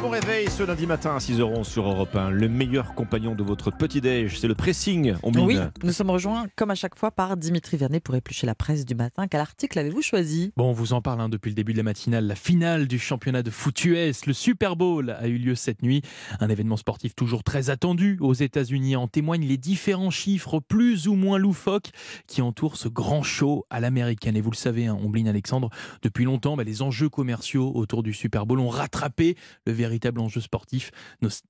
Très 0.00 0.08
bon 0.08 0.12
réveil 0.14 0.48
ce 0.48 0.62
lundi 0.62 0.86
matin 0.86 1.14
à 1.14 1.18
6h11 1.18 1.64
sur 1.64 1.86
Europe 1.86 2.16
1. 2.16 2.30
Le 2.30 2.48
meilleur 2.48 2.94
compagnon 2.94 3.34
de 3.34 3.42
votre 3.42 3.70
petit-déj, 3.70 4.40
c'est 4.40 4.48
le 4.48 4.54
pressing. 4.54 5.12
On 5.22 5.30
Oui, 5.30 5.58
nous 5.82 5.92
sommes 5.92 6.08
rejoints 6.08 6.46
comme 6.56 6.70
à 6.70 6.74
chaque 6.74 6.96
fois 6.96 7.10
par 7.10 7.36
Dimitri 7.36 7.76
Vernet 7.76 8.00
pour 8.00 8.14
éplucher 8.14 8.46
la 8.46 8.54
presse 8.54 8.86
du 8.86 8.94
matin. 8.94 9.28
Quel 9.28 9.40
article 9.40 9.78
avez-vous 9.78 10.00
choisi? 10.00 10.54
Bon, 10.56 10.70
on 10.70 10.72
vous 10.72 10.94
en 10.94 11.02
parle 11.02 11.20
hein, 11.20 11.28
depuis 11.28 11.50
le 11.50 11.54
début 11.54 11.72
de 11.72 11.76
la 11.76 11.82
matinale. 11.82 12.26
La 12.26 12.34
finale 12.34 12.88
du 12.88 12.98
championnat 12.98 13.42
de 13.42 13.50
foot 13.50 13.84
US, 13.84 14.24
le 14.24 14.32
Super 14.32 14.74
Bowl, 14.74 15.10
a 15.10 15.28
eu 15.28 15.36
lieu 15.36 15.54
cette 15.54 15.82
nuit. 15.82 16.00
Un 16.40 16.48
événement 16.48 16.78
sportif 16.78 17.14
toujours 17.14 17.44
très 17.44 17.68
attendu 17.68 18.16
aux 18.22 18.32
États-Unis. 18.32 18.96
En 18.96 19.06
témoignent 19.06 19.46
les 19.46 19.58
différents 19.58 20.08
chiffres 20.08 20.60
plus 20.60 21.08
ou 21.08 21.14
moins 21.14 21.36
loufoques 21.36 21.90
qui 22.26 22.40
entourent 22.40 22.78
ce 22.78 22.88
grand 22.88 23.22
show 23.22 23.66
à 23.68 23.80
l'américaine. 23.80 24.34
Et 24.34 24.40
vous 24.40 24.50
le 24.50 24.56
savez, 24.56 24.86
hein, 24.86 24.98
Ombline 25.04 25.28
Alexandre, 25.28 25.68
depuis 26.00 26.24
longtemps, 26.24 26.56
bah, 26.56 26.64
les 26.64 26.80
enjeux 26.80 27.10
commerciaux 27.10 27.70
autour 27.74 28.02
du 28.02 28.14
Super 28.14 28.46
Bowl 28.46 28.60
ont 28.60 28.70
rattrapé 28.70 29.36
le 29.66 29.74
véritable 29.74 29.89
enjeu 30.18 30.40
sportif, 30.40 30.90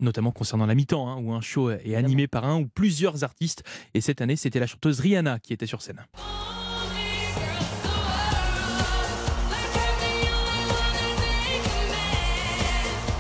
notamment 0.01 0.33
concernant 0.33 0.67
la 0.67 0.75
mi-temps, 0.75 1.09
hein, 1.09 1.17
où 1.21 1.33
un 1.33 1.41
show 1.41 1.71
est 1.71 1.95
animé 1.95 2.27
par 2.27 2.45
un 2.45 2.61
ou 2.61 2.67
plusieurs 2.67 3.25
artistes. 3.25 3.63
Et 3.95 4.01
cette 4.01 4.21
année, 4.21 4.37
c'était 4.37 4.61
la 4.61 4.67
chanteuse 4.67 5.01
Rihanna 5.01 5.39
qui 5.39 5.53
était 5.53 5.67
sur 5.67 5.83
scène. 5.83 6.05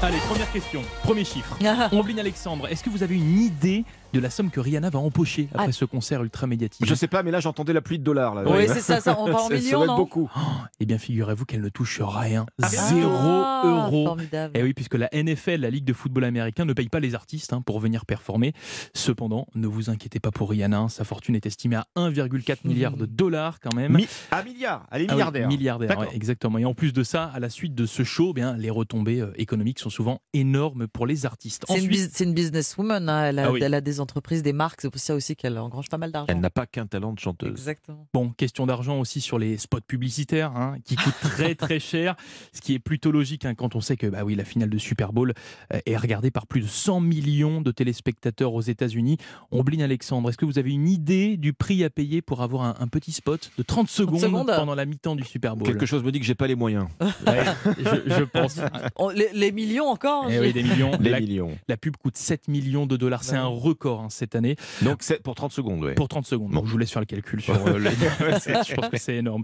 Allez, 0.02 0.16
première 0.20 0.50
question, 0.50 0.80
premier 1.02 1.24
chiffre. 1.24 1.58
Ombline 1.92 2.18
Alexandre, 2.20 2.66
est-ce 2.68 2.82
que 2.82 2.88
vous 2.88 3.02
avez 3.02 3.16
une 3.16 3.38
idée 3.38 3.84
de 4.12 4.20
la 4.20 4.30
somme 4.30 4.50
que 4.50 4.60
Rihanna 4.60 4.90
va 4.90 4.98
empocher 4.98 5.48
après 5.52 5.68
ah. 5.68 5.72
ce 5.72 5.84
concert 5.84 6.22
ultra 6.22 6.46
médiatique 6.46 6.84
Je 6.84 6.94
sais 6.94 7.06
pas, 7.06 7.22
mais 7.22 7.30
là 7.30 7.40
j'entendais 7.40 7.72
la 7.72 7.80
pluie 7.80 7.98
de 7.98 8.04
dollars. 8.04 8.34
Là. 8.34 8.44
Oui, 8.46 8.64
c'est 8.66 8.80
ça, 8.80 9.00
ça, 9.00 9.16
on 9.18 9.30
va 9.30 9.38
en 9.42 9.48
millions, 9.48 9.84
non 9.84 9.96
beaucoup. 9.96 10.28
Oh, 10.34 10.40
eh 10.80 10.86
bien, 10.86 10.98
figurez-vous 10.98 11.44
qu'elle 11.44 11.60
ne 11.60 11.68
touche 11.68 12.00
rien. 12.02 12.46
Ah, 12.62 12.68
Zéro 12.68 13.10
ah, 13.12 13.62
euro. 13.64 14.16
Et 14.18 14.48
eh 14.54 14.62
oui, 14.62 14.74
puisque 14.74 14.94
la 14.94 15.08
NFL, 15.12 15.60
la 15.60 15.70
Ligue 15.70 15.84
de 15.84 15.92
football 15.92 16.24
américain, 16.24 16.64
ne 16.64 16.72
paye 16.72 16.88
pas 16.88 17.00
les 17.00 17.14
artistes 17.14 17.52
hein, 17.52 17.62
pour 17.62 17.78
venir 17.80 18.06
performer. 18.06 18.52
Cependant, 18.94 19.46
ne 19.54 19.66
vous 19.66 19.90
inquiétez 19.90 20.18
pas 20.18 20.30
pour 20.30 20.50
Rihanna, 20.50 20.88
sa 20.88 21.04
fortune 21.04 21.36
est 21.36 21.46
estimée 21.46 21.76
à 21.76 21.86
1,4 21.96 22.58
milliard 22.64 22.96
de 22.96 23.06
dollars 23.06 23.60
quand 23.60 23.74
même. 23.74 23.92
Mi 23.92 24.08
un 24.32 24.42
milliard, 24.42 24.86
elle 24.90 25.02
est 25.02 25.10
milliardaire. 25.10 25.48
milliardaire, 25.48 26.06
exactement. 26.12 26.58
Et 26.58 26.64
en 26.64 26.74
plus 26.74 26.92
de 26.92 27.02
ça, 27.02 27.30
à 27.32 27.38
la 27.38 27.50
suite 27.50 27.74
de 27.74 27.86
ce 27.86 28.02
show, 28.02 28.30
eh 28.30 28.34
bien, 28.34 28.56
les 28.56 28.70
retombées 28.70 29.20
euh, 29.20 29.32
économiques 29.36 29.78
sont 29.78 29.89
souvent 29.90 30.20
énormes 30.32 30.88
pour 30.88 31.06
les 31.06 31.26
artistes. 31.26 31.64
C'est 31.68 32.24
une, 32.24 32.34
businesswoman, 32.34 33.08
hein. 33.08 33.24
elle, 33.24 33.38
a, 33.38 33.52
elle 33.60 33.74
a 33.74 33.80
des 33.80 34.00
entreprises, 34.00 34.42
des 34.42 34.52
marques 34.52 34.80
c'est 34.80 34.90
pour 34.90 35.00
ça 35.00 35.14
aussi 35.14 35.36
qu'elle 35.36 35.58
engrange 35.58 35.88
pas 35.88 35.98
mal 35.98 36.12
d'argent. 36.12 36.26
Elle 36.28 36.40
n'a 36.40 36.50
pas 36.50 36.66
qu'un 36.66 36.86
talent 36.86 37.12
de 37.12 37.18
chanteuse. 37.18 37.50
Exactement. 37.50 38.06
Bon, 38.12 38.30
question 38.30 38.66
d'argent 38.66 38.98
aussi 38.98 39.20
sur 39.20 39.38
les 39.38 39.56
spots 39.56 39.80
publicitaires, 39.86 40.56
hein, 40.56 40.76
qui 40.84 40.96
coûtent 40.96 41.20
très 41.20 41.54
très 41.54 41.78
cher, 41.80 42.16
ce 42.52 42.60
qui 42.60 42.74
est 42.74 42.78
plutôt 42.78 43.10
logique 43.10 43.44
hein, 43.44 43.54
quand 43.54 43.74
on 43.74 43.80
sait 43.80 43.96
que 43.96 44.06
bah 44.06 44.24
oui, 44.24 44.34
la 44.34 44.44
finale 44.44 44.70
de 44.70 44.78
Super 44.78 45.12
Bowl 45.12 45.34
euh, 45.72 45.80
est 45.86 45.96
regardée 45.96 46.30
par 46.30 46.46
plus 46.46 46.60
de 46.60 46.66
100 46.66 47.00
millions 47.00 47.60
de 47.60 47.70
téléspectateurs 47.70 48.54
aux 48.54 48.60
États-Unis. 48.60 49.18
Ombline 49.50 49.82
Alexandre, 49.82 50.28
est-ce 50.28 50.38
que 50.38 50.44
vous 50.44 50.58
avez 50.58 50.70
une 50.70 50.88
idée 50.88 51.36
du 51.36 51.52
prix 51.52 51.84
à 51.84 51.90
payer 51.90 52.22
pour 52.22 52.42
avoir 52.42 52.80
un, 52.80 52.88
petit 52.88 53.12
spot 53.12 53.50
de 53.56 53.62
30 53.62 53.88
secondes, 53.88 54.46
pendant 54.46 54.74
la 54.74 54.84
mi-temps 54.84 55.16
du 55.16 55.24
Super 55.24 55.56
Bowl? 55.56 55.66
Quelque 55.66 55.86
chose 55.86 56.02
me 56.02 56.10
dit 56.10 56.20
que 56.20 56.26
j'ai 56.26 56.34
pas 56.34 56.46
les 56.46 56.56
moyens. 56.56 56.88
je, 57.00 58.24
pense. 58.24 58.60
Les, 59.34 59.52
millions 59.52 59.79
encore 59.88 60.26
eh 60.30 60.38
oui, 60.38 60.52
des 60.52 60.62
millions. 60.62 60.92
Les 61.00 61.10
la, 61.10 61.20
millions. 61.20 61.56
La 61.68 61.76
pub 61.76 61.96
coûte 61.96 62.16
7 62.16 62.48
millions 62.48 62.86
de 62.86 62.96
dollars. 62.96 63.24
C'est 63.24 63.36
un 63.36 63.46
record 63.46 64.00
hein, 64.00 64.08
cette 64.10 64.34
année. 64.34 64.56
Donc 64.82 64.98
c'est 65.00 65.22
pour 65.22 65.34
30 65.34 65.52
secondes. 65.52 65.94
Pour 65.94 66.08
30 66.08 66.26
secondes. 66.26 66.50
Bon. 66.50 66.64
je 66.64 66.70
vous 66.70 66.78
laisse 66.78 66.90
faire 66.90 67.00
le 67.00 67.06
calcul 67.06 67.40
sur 67.40 67.54
euh, 67.54 67.78
Je 67.78 68.74
pense 68.74 68.88
que 68.88 68.98
c'est 68.98 69.16
énorme. 69.16 69.42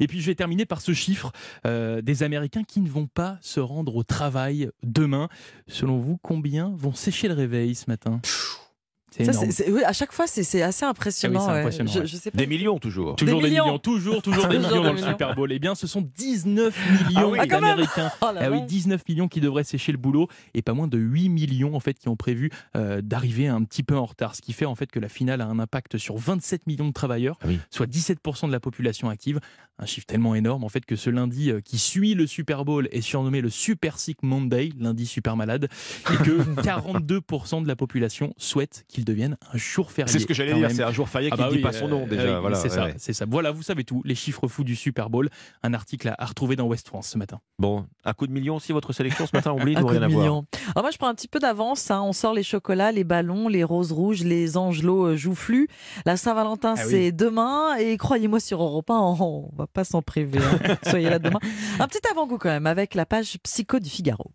Et 0.00 0.06
puis 0.06 0.20
je 0.20 0.26
vais 0.26 0.34
terminer 0.34 0.66
par 0.66 0.80
ce 0.80 0.92
chiffre 0.92 1.32
euh, 1.66 2.00
des 2.02 2.22
Américains 2.22 2.64
qui 2.64 2.80
ne 2.80 2.88
vont 2.88 3.06
pas 3.06 3.38
se 3.40 3.60
rendre 3.60 3.96
au 3.96 4.02
travail 4.02 4.70
demain. 4.82 5.28
Selon 5.66 5.98
vous, 5.98 6.18
combien 6.22 6.72
vont 6.76 6.92
sécher 6.92 7.28
le 7.28 7.34
réveil 7.34 7.74
ce 7.74 7.84
matin? 7.88 8.20
Oui, 9.20 9.82
à 9.84 9.92
chaque 9.92 10.12
fois, 10.12 10.26
c'est 10.26 10.62
assez 10.62 10.84
impressionnant. 10.84 11.46
Ah 11.48 11.68
des 12.34 12.46
millions 12.46 12.78
toujours. 12.78 13.16
Toujours 13.16 13.40
des, 13.40 13.50
millions. 13.50 13.78
toujours, 13.78 14.22
toujours 14.22 14.46
des 14.48 14.58
millions 14.58 14.82
dans 14.82 14.92
le 14.92 14.98
Super 14.98 15.34
Bowl. 15.34 15.52
Eh 15.52 15.58
bien, 15.58 15.74
ce 15.74 15.86
sont 15.86 16.02
19 16.16 17.08
millions 17.08 17.34
ah 17.38 17.46
d'Américains. 17.46 18.10
Oh 18.20 18.26
ah 18.36 18.50
oui, 18.50 18.62
19 18.62 19.02
millions 19.08 19.28
qui 19.28 19.40
devraient 19.40 19.64
sécher 19.64 19.92
le 19.92 19.98
boulot 19.98 20.28
et 20.54 20.62
pas 20.62 20.74
moins 20.74 20.88
de 20.88 20.98
8 20.98 21.28
millions 21.28 21.74
en 21.74 21.80
fait 21.80 21.98
qui 21.98 22.08
ont 22.08 22.16
prévu 22.16 22.50
euh, 22.76 23.00
d'arriver 23.00 23.48
un 23.48 23.62
petit 23.64 23.82
peu 23.82 23.96
en 23.96 24.04
retard. 24.04 24.34
Ce 24.34 24.42
qui 24.42 24.52
fait 24.52 24.66
en 24.66 24.74
fait 24.74 24.90
que 24.90 25.00
la 25.00 25.08
finale 25.08 25.40
a 25.40 25.46
un 25.46 25.58
impact 25.58 25.98
sur 25.98 26.16
27 26.16 26.66
millions 26.66 26.88
de 26.88 26.92
travailleurs, 26.92 27.38
soit 27.70 27.86
17% 27.86 28.46
de 28.46 28.52
la 28.52 28.60
population 28.60 29.08
active. 29.08 29.40
Un 29.80 29.86
chiffre 29.86 30.06
tellement 30.06 30.34
énorme 30.34 30.64
en 30.64 30.68
fait 30.68 30.84
que 30.84 30.96
ce 30.96 31.08
lundi 31.08 31.50
euh, 31.50 31.60
qui 31.60 31.78
suit 31.78 32.14
le 32.14 32.26
Super 32.26 32.64
Bowl 32.64 32.88
est 32.90 33.00
surnommé 33.00 33.40
le 33.40 33.48
Super 33.48 33.98
Sick 33.98 34.24
Monday, 34.24 34.70
lundi 34.78 35.06
super 35.06 35.36
malade, 35.36 35.68
et 36.12 36.16
que 36.24 36.42
42% 36.62 37.62
de 37.62 37.68
la 37.68 37.76
population 37.76 38.34
souhaite 38.38 38.84
qu'il 38.88 38.97
devienne 39.04 39.36
un 39.52 39.58
jour 39.58 39.90
férié. 39.90 40.12
C'est 40.12 40.18
ce 40.18 40.26
que 40.26 40.34
j'allais 40.34 40.54
dire, 40.54 40.70
c'est 40.70 40.82
un 40.82 40.92
jour 40.92 41.08
férié 41.08 41.30
ah 41.32 41.36
qui 41.36 41.42
ne 41.42 41.48
bah 41.48 41.52
dit 41.54 41.62
pas 41.62 41.72
son 41.72 41.88
nom 41.88 42.04
euh, 42.04 42.06
déjà. 42.06 42.40
voilà, 42.40 42.56
c'est 42.56 42.68
ça, 42.68 42.88
c'est 42.96 43.12
ça. 43.12 43.24
Voilà, 43.28 43.50
vous 43.50 43.62
savez 43.62 43.84
tout. 43.84 44.02
Les 44.04 44.14
chiffres 44.14 44.48
fous 44.48 44.64
du 44.64 44.76
Super 44.76 45.10
Bowl. 45.10 45.28
Un 45.62 45.74
article 45.74 46.14
à, 46.16 46.24
retrouver 46.24 46.56
dans 46.56 46.66
West 46.66 46.88
France 46.88 47.08
ce 47.08 47.18
matin. 47.18 47.40
Bon, 47.58 47.86
un 48.04 48.12
coup 48.12 48.26
de 48.26 48.32
million 48.32 48.56
aussi 48.56 48.72
votre 48.72 48.92
sélection 48.92 49.26
ce 49.26 49.34
matin, 49.34 49.52
oublie, 49.52 49.76
rien 49.76 50.02
à 50.02 50.08
voir. 50.08 50.24
Alors 50.24 50.82
moi, 50.82 50.90
je 50.90 50.98
prends 50.98 51.08
un 51.08 51.14
petit 51.14 51.28
peu 51.28 51.38
d'avance. 51.38 51.90
Hein. 51.90 52.02
On 52.02 52.12
sort 52.12 52.34
les 52.34 52.42
chocolats, 52.42 52.92
les 52.92 53.04
ballons, 53.04 53.48
les 53.48 53.64
roses 53.64 53.92
rouges, 53.92 54.22
les 54.24 54.56
angelots 54.56 55.08
euh, 55.08 55.16
joufflus. 55.16 55.68
La 56.06 56.16
Saint-Valentin, 56.16 56.74
ah 56.76 56.82
c'est 56.82 57.12
demain. 57.12 57.76
Et 57.76 57.96
croyez-moi, 57.96 58.40
sur 58.40 58.62
Europe 58.62 58.90
1, 58.90 58.94
on 58.94 59.50
va 59.56 59.66
pas 59.66 59.84
s'en 59.84 60.02
priver. 60.02 60.38
Hein. 60.38 60.76
Soyez 60.88 61.10
là 61.10 61.18
demain. 61.18 61.40
Un 61.80 61.86
petit 61.86 62.00
avant-goût 62.10 62.38
quand 62.38 62.50
même 62.50 62.66
avec 62.66 62.94
la 62.94 63.06
page 63.06 63.38
Psycho 63.42 63.78
du 63.78 63.90
Figaro. 63.90 64.30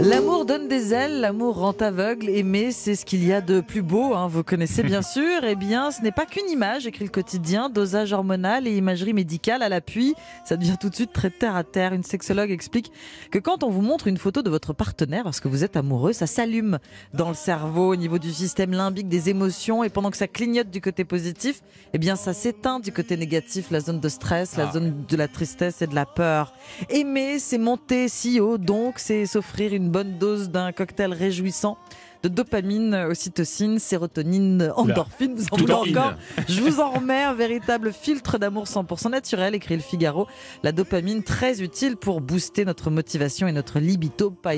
L'amour 0.00 0.44
donne 0.44 0.68
des 0.68 0.94
ailes, 0.94 1.20
l'amour 1.20 1.58
rend 1.58 1.72
aveugle. 1.72 2.17
Aimer, 2.26 2.72
c'est 2.72 2.94
ce 2.94 3.04
qu'il 3.04 3.24
y 3.24 3.32
a 3.32 3.40
de 3.40 3.60
plus 3.60 3.82
beau. 3.82 4.14
Hein. 4.14 4.26
Vous 4.26 4.42
connaissez 4.42 4.82
bien 4.82 5.02
sûr. 5.02 5.44
Eh 5.44 5.54
bien, 5.54 5.90
ce 5.90 6.02
n'est 6.02 6.12
pas 6.12 6.26
qu'une 6.26 6.48
image, 6.50 6.86
écrit 6.86 7.04
le 7.04 7.10
quotidien. 7.10 7.68
Dosage 7.68 8.12
hormonal 8.12 8.66
et 8.66 8.76
imagerie 8.76 9.12
médicale 9.12 9.62
à 9.62 9.68
l'appui. 9.68 10.14
Ça 10.44 10.56
devient 10.56 10.76
tout 10.80 10.88
de 10.88 10.94
suite 10.94 11.12
très 11.12 11.30
terre 11.30 11.54
à 11.54 11.64
terre. 11.64 11.92
Une 11.92 12.02
sexologue 12.02 12.50
explique 12.50 12.92
que 13.30 13.38
quand 13.38 13.62
on 13.62 13.70
vous 13.70 13.82
montre 13.82 14.06
une 14.08 14.16
photo 14.16 14.42
de 14.42 14.50
votre 14.50 14.72
partenaire 14.72 15.24
parce 15.24 15.40
que 15.40 15.48
vous 15.48 15.64
êtes 15.64 15.76
amoureux, 15.76 16.12
ça 16.12 16.26
s'allume 16.26 16.78
dans 17.14 17.28
le 17.28 17.34
cerveau 17.34 17.92
au 17.92 17.96
niveau 17.96 18.18
du 18.18 18.32
système 18.32 18.72
limbique 18.72 19.08
des 19.08 19.28
émotions. 19.28 19.84
Et 19.84 19.88
pendant 19.88 20.10
que 20.10 20.16
ça 20.16 20.28
clignote 20.28 20.70
du 20.70 20.80
côté 20.80 21.04
positif, 21.04 21.62
eh 21.92 21.98
bien, 21.98 22.16
ça 22.16 22.32
s'éteint 22.32 22.80
du 22.80 22.92
côté 22.92 23.16
négatif, 23.16 23.70
la 23.70 23.80
zone 23.80 24.00
de 24.00 24.08
stress, 24.08 24.56
la 24.56 24.68
ah. 24.68 24.72
zone 24.72 25.04
de 25.08 25.16
la 25.16 25.28
tristesse 25.28 25.82
et 25.82 25.86
de 25.86 25.94
la 25.94 26.06
peur. 26.06 26.52
Aimer, 26.90 27.38
c'est 27.38 27.58
monter 27.58 28.08
si 28.08 28.40
haut, 28.40 28.58
donc 28.58 28.98
c'est 28.98 29.26
s'offrir 29.26 29.72
une 29.74 29.90
bonne 29.90 30.18
dose 30.18 30.50
d'un 30.50 30.72
cocktail 30.72 31.12
réjouissant 31.12 31.78
de 32.22 32.28
dopamine, 32.28 32.94
ocytocine, 32.94 33.78
sérotonine, 33.78 34.72
endorphine. 34.76 35.34
Vous 35.34 35.46
en 35.52 35.56
voulez 35.56 35.72
encore 35.72 36.14
Je 36.48 36.60
vous 36.60 36.80
en 36.80 36.90
remets 36.90 37.22
un 37.22 37.34
véritable 37.34 37.92
filtre 37.92 38.38
d'amour 38.38 38.64
100% 38.64 39.10
naturel, 39.10 39.54
écrit 39.54 39.76
le 39.76 39.82
Figaro. 39.82 40.26
La 40.62 40.72
dopamine 40.72 41.22
très 41.22 41.62
utile 41.62 41.96
pour 41.96 42.20
booster 42.20 42.64
notre 42.64 42.90
motivation 42.90 43.46
et 43.46 43.52
notre 43.52 43.78
libido. 43.78 44.30
Pas, 44.30 44.54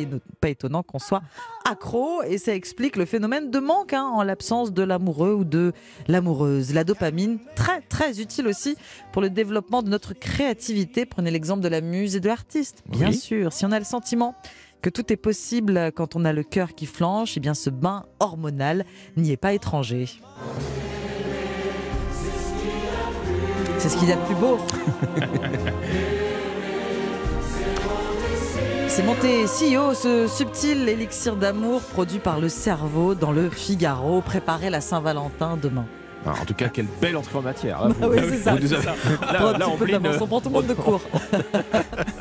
étonnant 0.48 0.82
qu'on 0.82 0.98
soit 0.98 1.22
accro 1.68 2.22
et 2.22 2.38
ça 2.38 2.54
explique 2.54 2.96
le 2.96 3.04
phénomène 3.04 3.50
de 3.50 3.58
manque 3.58 3.92
hein, 3.92 4.04
en 4.04 4.22
l'absence 4.22 4.72
de 4.72 4.82
l'amoureux 4.82 5.34
ou 5.34 5.44
de 5.44 5.72
l'amoureuse. 6.08 6.72
La 6.72 6.84
dopamine 6.84 7.38
très 7.54 7.80
très 7.82 8.20
utile 8.20 8.48
aussi 8.48 8.76
pour 9.12 9.20
le 9.20 9.30
développement 9.30 9.82
de 9.82 9.90
notre 9.90 10.14
créativité. 10.14 11.04
Prenez 11.04 11.30
l'exemple 11.30 11.62
de 11.62 11.68
la 11.68 11.80
muse 11.80 12.16
et 12.16 12.20
de 12.20 12.28
l'artiste. 12.28 12.82
Bien 12.88 13.12
sûr, 13.12 13.52
si 13.52 13.66
on 13.66 13.72
a 13.72 13.78
le 13.78 13.84
sentiment 13.84 14.34
que 14.80 14.90
tout 14.90 15.12
est 15.12 15.16
possible 15.16 15.92
quand 15.94 16.16
on 16.16 16.24
a 16.24 16.32
le 16.32 16.42
cœur 16.42 16.74
qui 16.74 16.86
flanche, 16.86 17.32
et 17.32 17.34
eh 17.36 17.40
bien 17.40 17.54
ce 17.54 17.70
bain 17.70 18.04
hormonal 18.18 18.84
n'y 19.16 19.30
est 19.32 19.36
pas 19.36 19.52
étranger. 19.52 20.08
C'est 23.78 23.88
ce 23.88 23.96
qu'il 23.96 24.08
y 24.08 24.12
a 24.12 24.16
de 24.16 24.20
plus 24.22 24.34
beau. 24.34 24.58
C'est 28.88 29.04
monté 29.04 29.46
si 29.46 29.76
haut, 29.76 29.94
ce 29.94 30.26
subtil 30.26 30.88
élixir 30.88 31.36
d'amour 31.36 31.80
produit 31.80 32.18
par 32.18 32.40
le 32.40 32.48
cerveau 32.48 33.14
dans 33.14 33.30
le 33.30 33.48
Figaro. 33.48 34.20
Préparez 34.20 34.68
la 34.68 34.80
Saint-Valentin 34.80 35.56
demain. 35.56 35.86
Ah, 36.26 36.32
en 36.42 36.44
tout 36.44 36.54
cas, 36.54 36.68
quelle 36.68 36.88
belle 37.00 37.16
entrée 37.16 37.38
en 37.38 37.42
matière. 37.42 37.88
Bah 38.00 38.08
oui, 38.10 38.18
c'est 38.28 38.38
ça. 38.38 38.54
Là, 39.32 39.56
là, 39.56 39.68
on, 39.68 39.74
on 40.22 40.26
prend 40.26 40.40
tout 40.40 40.48
le 40.48 40.54
monde 40.54 40.66
de 40.66 40.74
cours. 40.74 41.00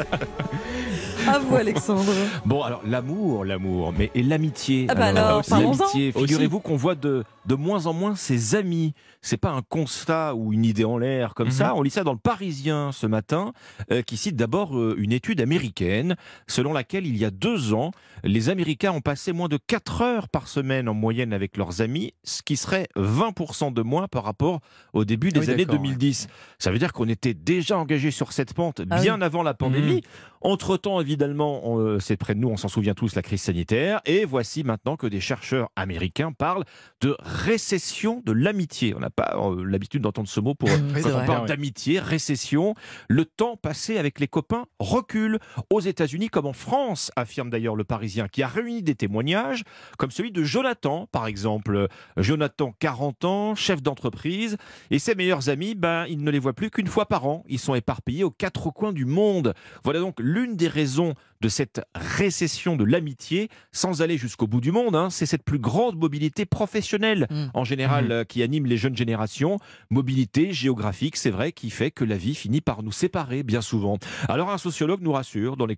Alexandre? 1.60 2.12
Bon, 2.46 2.64
alors 2.64 2.82
l'amour, 2.86 3.46
l'amour, 3.46 3.94
mais 3.98 4.12
et 4.16 4.24
l'amitié. 4.24 4.88
Ah 4.90 4.96
bah 4.96 5.08
alors, 5.08 5.44
l'amitié. 5.50 6.12
Figurez-vous 6.12 6.60
qu'on 6.60 6.76
voit 6.76 6.96
de, 6.96 7.24
de 7.46 7.56
moins 7.56 7.86
en 7.86 7.94
moins 7.94 8.16
ses 8.16 8.56
amis. 8.56 8.94
C'est 9.22 9.38
pas 9.38 9.50
un 9.52 9.62
constat 9.62 10.36
ou 10.36 10.54
une 10.54 10.66
idée 10.66 10.86
en 10.86 10.98
l'air 10.98 11.34
comme 11.34 11.52
ça. 11.52 11.70
Mhm. 11.70 11.74
On 11.78 11.82
lit 11.82 11.90
ça 11.90 12.04
dans 12.04 12.14
le 12.14 12.20
Parisien 12.20 12.92
ce 12.92 13.08
matin, 13.08 13.54
euh, 13.92 14.02
qui 14.02 14.18
cite 14.18 14.36
d'abord 14.36 14.78
euh, 14.78 14.96
une 14.98 15.12
étude 15.12 15.42
américaine 15.42 16.16
selon 16.48 16.74
laquelle 16.74 17.06
il 17.06 17.18
y 17.18 17.26
a 17.26 17.32
deux 17.32 17.74
ans, 17.74 17.92
les 18.24 18.50
Américains 18.50 18.92
ont 18.92 19.02
passé 19.02 19.34
moins 19.34 19.48
de 19.48 19.58
4 19.58 20.02
heures 20.02 20.30
par 20.30 20.48
semaine 20.48 20.88
en 20.88 20.94
moyenne 20.94 21.34
avec 21.34 21.58
leurs 21.58 21.82
amis, 21.82 22.14
ce 22.24 22.42
qui 22.42 22.56
serait 22.56 22.88
20% 22.96 23.74
de 23.74 23.82
moins 23.82 24.08
par 24.08 24.24
rapport 24.24 24.60
au 24.94 25.06
début 25.06 25.30
des 25.30 25.50
ah 25.50 25.54
années 25.54 25.66
2010. 25.66 26.28
Ça 26.58 26.72
veut 26.72 26.80
dire 26.80 26.94
qu'on 26.94 27.10
était 27.10 27.34
déjà 27.34 27.78
engagé 27.78 28.12
sur 28.12 28.32
cette 28.32 28.54
pente 28.54 28.82
ah 28.90 29.02
bien 29.02 29.22
avant 29.22 29.44
la 29.44 29.54
pandémie. 29.54 29.96
Mhm. 29.96 30.02
Entre-temps, 30.42 31.02
évidemment, 31.02 31.49
euh, 31.50 32.00
c'est 32.00 32.18
près 32.18 32.36
de 32.36 32.40
nous, 32.40 32.50
on 32.50 32.58
s'en 32.58 32.68
souvient 32.68 32.94
tous, 32.94 33.16
la 33.16 33.22
crise 33.22 33.42
sanitaire. 33.42 34.02
Et 34.06 34.26
voici 34.26 34.64
maintenant 34.64 34.96
que 34.96 35.08
des 35.08 35.20
chercheurs 35.20 35.70
américains 35.76 36.32
parlent 36.32 36.64
de 37.02 37.16
récession 37.20 38.22
de 38.26 38.32
l'amitié. 38.32 38.94
On 38.96 39.00
n'a 39.00 39.10
pas 39.10 39.36
euh, 39.38 39.64
l'habitude 39.64 40.02
d'entendre 40.02 40.28
ce 40.28 40.40
mot 40.40 40.56
pour, 40.56 40.70
quand 40.70 41.10
on 41.10 41.26
parle 41.26 41.48
d'amitié, 41.48 42.00
récession. 42.00 42.76
Le 43.08 43.26
temps 43.26 43.58
passé 43.58 43.98
avec 43.98 44.20
les 44.20 44.28
copains 44.28 44.66
recule. 44.80 45.40
Aux 45.70 45.82
États-Unis 45.82 46.30
comme 46.30 46.46
en 46.46 46.54
France, 46.54 47.12
affirme 47.16 47.50
d'ailleurs 47.50 47.76
le 47.76 47.84
Parisien, 47.84 48.28
qui 48.28 48.44
a 48.44 48.48
réuni 48.48 48.84
des 48.84 48.96
témoignages, 48.96 49.64
comme 49.98 50.12
celui 50.12 50.32
de 50.32 50.44
Jonathan, 50.44 51.08
par 51.12 51.28
exemple. 51.28 51.88
Jonathan, 52.18 52.74
40 52.80 53.26
ans, 53.26 53.56
chef 53.56 53.82
d'entreprise. 53.82 54.58
Et 54.92 55.00
ses 55.00 55.16
meilleurs 55.16 55.50
amis, 55.50 55.76
ben, 55.76 56.06
il 56.08 56.24
ne 56.24 56.32
les 56.32 56.40
voit 56.40 56.54
plus 56.54 56.70
qu'une 56.70 56.88
fois 56.88 57.06
par 57.06 57.26
an. 57.26 57.44
Ils 57.48 57.60
sont 57.60 57.76
éparpillés 57.76 58.24
aux 58.24 58.32
quatre 58.32 58.70
coins 58.72 58.94
du 58.94 59.06
monde. 59.06 59.54
Voilà 59.84 60.00
donc 60.00 60.16
l'une 60.20 60.56
des 60.56 60.68
raisons 60.68 61.14
de 61.42 61.50
cette 61.50 61.82
récession 61.96 62.76
de 62.76 62.84
l'amitié, 62.84 63.50
sans 63.72 64.02
aller 64.02 64.18
jusqu'au 64.18 64.48
bout 64.48 64.62
du 64.62 64.72
monde, 64.72 64.96
hein, 64.96 65.10
c'est 65.10 65.26
cette 65.26 65.44
plus 65.44 65.60
grande 65.60 65.98
mobilité 65.98 66.46
professionnelle 66.46 67.28
mm. 67.30 67.46
en 67.54 67.64
général 67.64 68.08
mm. 68.08 68.12
euh, 68.12 68.24
qui 68.24 68.44
anime 68.44 68.66
les 68.66 68.78
jeunes 68.78 68.96
générations. 68.96 69.58
Mobilité 69.90 70.52
géographique, 70.52 71.16
c'est 71.16 71.30
vrai, 71.30 71.52
qui 71.52 71.70
fait 71.70 71.92
que 71.92 72.04
la 72.04 72.18
vie 72.18 72.36
finit 72.36 72.62
par 72.62 72.84
nous 72.84 72.92
séparer 72.92 73.44
bien 73.44 73.62
souvent. 73.62 73.98
Alors 74.28 74.52
un 74.52 74.58
sociologue 74.58 75.02
nous 75.02 75.14
rassure 75.14 75.56
dans 75.56 75.66
les, 75.66 75.78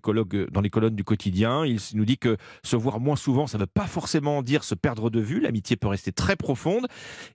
dans 0.50 0.60
les 0.60 0.70
colonnes 0.70 0.96
du 0.96 1.04
quotidien, 1.04 1.64
il 1.64 1.78
nous 1.94 2.04
dit 2.04 2.18
que 2.18 2.36
se 2.64 2.76
voir 2.76 3.00
moins 3.00 3.16
souvent, 3.16 3.46
ça 3.46 3.58
ne 3.58 3.62
veut 3.62 3.66
pas 3.66 3.86
forcément 3.86 4.42
dire 4.42 4.64
se 4.64 4.74
perdre 4.74 5.10
de 5.10 5.20
vue, 5.20 5.40
l'amitié 5.40 5.76
peut 5.76 5.88
rester 5.88 6.12
très 6.12 6.36
profonde, 6.36 6.86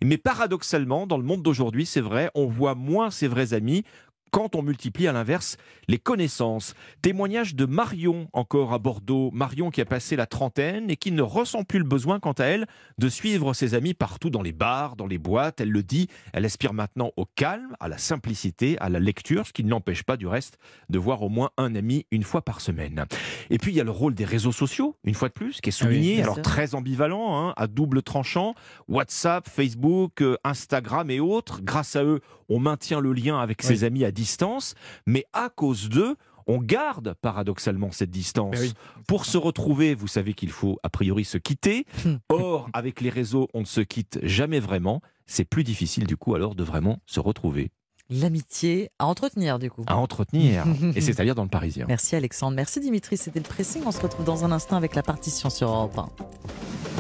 mais 0.04 0.18
paradoxalement, 0.18 1.08
dans 1.08 1.18
le 1.18 1.24
monde 1.24 1.44
d'aujourd'hui, 1.44 1.86
c'est 1.86 2.02
vrai, 2.02 2.30
on 2.36 2.48
voit 2.48 2.76
moins 2.76 3.10
ses 3.12 3.28
vrais 3.28 3.54
amis 3.54 3.84
quand 4.32 4.56
on 4.56 4.62
multiplie 4.62 5.08
à 5.08 5.12
l'inverse 5.12 5.58
les 5.88 5.98
connaissances. 5.98 6.74
Témoignage 7.02 7.56
de 7.56 7.66
Marion, 7.66 8.30
encore 8.34 8.74
à 8.74 8.80
Bordeaux. 8.80 9.32
Marion 9.34 9.70
qui 9.70 9.82
a 9.82 9.86
passé 9.86 10.16
la 10.16 10.26
trentaine 10.26 10.90
et 10.90 10.98
qui 10.98 11.12
ne 11.12 11.22
ressent 11.22 11.64
plus 11.64 11.80
le 11.80 11.86
besoin, 11.86 12.20
quant 12.20 12.34
à 12.34 12.46
elle, 12.46 12.68
de 12.98 13.10
suivre 13.10 13.54
ses 13.54 13.74
amis 13.74 13.94
partout 13.94 14.30
dans 14.30 14.42
les 14.42 14.52
bars, 14.52 14.96
dans 14.96 15.08
les 15.08 15.18
boîtes. 15.18 15.62
Elle 15.62 15.72
le 15.72 15.84
dit, 15.84 16.08
elle 16.34 16.46
aspire 16.46 16.74
maintenant 16.74 17.12
au 17.16 17.26
calme, 17.26 17.76
à 17.80 17.88
la 17.88 17.98
simplicité, 17.98 18.78
à 18.80 18.90
la 18.90 19.00
lecture, 19.00 19.48
ce 19.48 19.54
qui 19.54 19.64
ne 19.64 19.70
l'empêche 19.70 20.04
pas 20.04 20.18
du 20.18 20.28
reste 20.28 20.58
de 20.90 21.00
voir 21.00 21.22
au 21.22 21.30
moins 21.30 21.52
un 21.58 21.76
ami 21.76 22.06
une 22.12 22.24
fois 22.24 22.42
par 22.42 22.62
semaine. 22.62 23.06
Et 23.50 23.58
puis 23.58 23.72
il 23.72 23.76
y 23.76 23.82
a 23.82 23.84
le 23.84 23.92
rôle 23.92 24.14
des 24.14 24.26
réseaux 24.26 24.52
sociaux, 24.52 24.96
une 25.04 25.14
fois 25.14 25.30
de 25.30 25.34
plus, 25.34 25.62
qui 25.62 25.70
est 25.70 25.76
ah 25.82 25.84
souligné, 25.84 26.22
alors 26.22 26.42
très 26.42 26.76
ambivalent, 26.76 27.38
hein, 27.38 27.54
à 27.58 27.68
double 27.68 28.02
tranchant. 28.02 28.56
WhatsApp, 28.88 29.48
Facebook, 29.48 30.22
euh, 30.22 30.38
Instagram 30.44 31.10
et 31.10 31.20
autres, 31.20 31.62
grâce 31.62 31.96
à 31.96 32.04
eux, 32.04 32.22
on 32.50 32.60
maintient 32.60 33.00
le 33.00 33.14
lien 33.14 33.40
avec 33.40 33.62
ses 33.62 33.84
amis 33.84 34.06
à 34.06 34.12
distance, 34.12 34.76
mais 35.06 35.26
à 35.34 35.50
cause 35.50 35.90
d'eux, 35.90 36.16
on 36.48 36.60
garde 36.60 37.14
paradoxalement 37.22 37.92
cette 37.92 38.10
distance. 38.10 38.56
Ben 38.58 38.72
Pour 39.08 39.26
se 39.26 39.38
retrouver, 39.38 39.94
vous 39.94 40.08
savez 40.08 40.34
qu'il 40.34 40.52
faut 40.52 40.80
a 40.82 40.90
priori 40.90 41.26
se 41.26 41.38
quitter. 41.38 41.86
Or, 42.30 42.70
avec 42.74 43.02
les 43.02 43.10
réseaux, 43.10 43.50
on 43.54 43.62
ne 43.62 43.66
se 43.66 43.82
quitte 43.82 44.20
jamais 44.24 44.60
vraiment. 44.60 45.02
C'est 45.26 45.46
plus 45.46 45.66
difficile 45.66 46.08
du 46.08 46.16
coup 46.16 46.36
alors 46.36 46.56
de 46.56 46.64
vraiment 46.64 47.00
se 47.06 47.20
retrouver. 47.20 47.70
L'amitié 48.10 48.90
à 49.00 49.06
entretenir 49.08 49.60
du 49.60 49.70
coup. 49.70 49.84
À 49.88 49.98
entretenir, 49.98 50.64
et 50.96 51.02
c'est-à-dire 51.02 51.36
dans 51.36 51.44
le 51.44 51.50
Parisien. 51.50 51.86
Merci 51.90 52.16
Alexandre, 52.16 52.56
merci 52.56 52.80
Dimitri, 52.80 53.18
c'était 53.18 53.40
le 53.40 53.46
pressing. 53.46 53.84
On 53.86 53.92
se 53.92 54.00
retrouve 54.00 54.26
dans 54.26 54.46
un 54.46 54.54
instant 54.54 54.78
avec 54.78 54.96
la 54.96 55.04
partition 55.04 55.50
sur 55.50 55.68
Europe 55.68 55.98
1. 55.98 56.08